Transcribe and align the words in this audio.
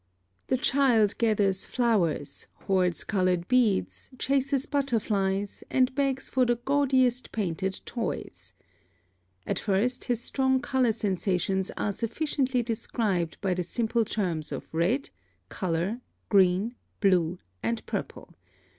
+ 0.01 0.47
(4) 0.47 0.57
The 0.57 0.63
child 0.63 1.17
gathers 1.19 1.63
flowers, 1.63 2.47
hoards 2.61 3.03
colored 3.03 3.47
beads, 3.47 4.09
chases 4.17 4.65
butterflies, 4.65 5.63
and 5.69 5.93
begs 5.93 6.27
for 6.27 6.43
the 6.43 6.55
gaudiest 6.55 7.31
painted 7.31 7.79
toys. 7.85 8.55
At 9.45 9.59
first 9.59 10.05
his 10.05 10.19
strong 10.19 10.59
color 10.59 10.91
sensations 10.91 11.69
are 11.77 11.93
sufficiently 11.93 12.63
described 12.63 13.39
by 13.41 13.53
the 13.53 13.61
simple 13.61 14.03
terms 14.03 14.51
of 14.51 14.73
red, 14.73 15.11
yellow, 15.61 15.99
green, 16.29 16.73
blue, 16.99 17.37
and 17.61 17.85
purple. 17.85 18.33